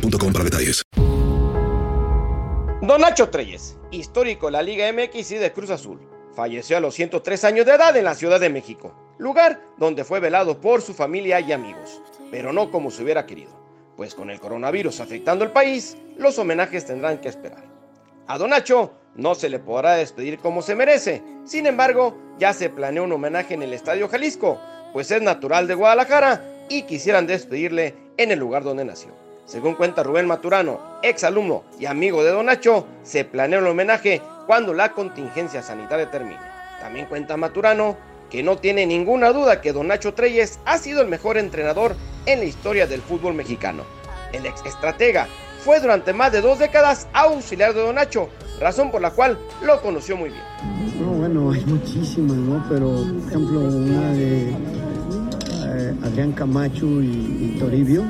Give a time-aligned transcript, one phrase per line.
[0.00, 0.82] para detalles.
[2.82, 6.00] Don Nacho Treyes, histórico de la Liga MX y de Cruz Azul,
[6.34, 10.18] falleció a los 103 años de edad en la Ciudad de México, lugar donde fue
[10.18, 13.50] velado por su familia y amigos, pero no como se hubiera querido,
[13.96, 17.64] pues con el coronavirus afectando el país, los homenajes tendrán que esperar.
[18.26, 22.70] A Don Nacho no se le podrá despedir como se merece, sin embargo, ya se
[22.70, 24.58] planeó un homenaje en el Estadio Jalisco,
[24.92, 29.12] pues es natural de Guadalajara y quisieran despedirle en el lugar donde nació.
[29.44, 34.22] Según cuenta Rubén Maturano, ex alumno y amigo de Don Nacho, se planea el homenaje
[34.46, 36.40] cuando la contingencia sanitaria termine.
[36.80, 37.96] También cuenta Maturano
[38.30, 41.94] que no tiene ninguna duda que Don Nacho Treyes ha sido el mejor entrenador
[42.24, 43.82] en la historia del fútbol mexicano.
[44.32, 45.26] El ex estratega
[45.64, 49.80] fue durante más de dos décadas auxiliar de Don Nacho, razón por la cual lo
[49.82, 50.42] conoció muy bien.
[51.00, 52.64] No, bueno, hay muchísimas, ¿no?
[52.68, 58.02] Pero, por ejemplo, una de eh, Adrián Camacho y, y Toribio,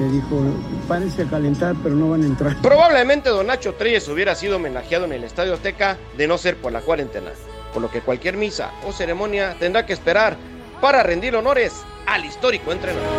[0.00, 0.42] que dijo,
[0.88, 2.56] párense a calentar, pero no van a entrar.
[2.62, 6.72] Probablemente Don Nacho Treyes hubiera sido homenajeado en el Estadio Azteca de no ser por
[6.72, 7.32] la cuarentena,
[7.74, 10.38] por lo que cualquier misa o ceremonia tendrá que esperar
[10.80, 13.10] para rendir honores al histórico entrenador.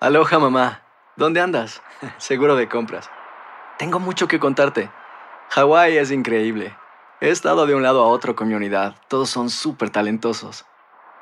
[0.00, 0.82] Aloha mamá,
[1.16, 1.82] ¿dónde andas?
[2.16, 3.10] Seguro de compras.
[3.78, 4.90] Tengo mucho que contarte.
[5.50, 6.74] Hawái es increíble.
[7.20, 8.96] He estado de un lado a otro con mi unidad.
[9.08, 10.64] Todos son súper talentosos.